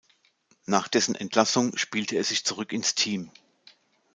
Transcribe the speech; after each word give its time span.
Nach 0.65 0.87
dessen 0.87 1.13
Entlassung 1.13 1.77
spielte 1.77 2.15
er 2.15 2.23
sich 2.23 2.43
zurück 2.43 2.73
ins 2.73 2.95
Team. 2.95 3.29